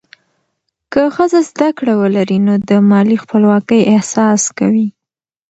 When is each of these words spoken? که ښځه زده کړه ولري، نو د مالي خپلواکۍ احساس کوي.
که 0.91 1.01
ښځه 1.15 1.39
زده 1.49 1.69
کړه 1.77 1.93
ولري، 2.01 2.37
نو 2.47 2.53
د 2.69 2.71
مالي 2.89 3.17
خپلواکۍ 3.23 3.81
احساس 3.93 4.41
کوي. 4.57 4.87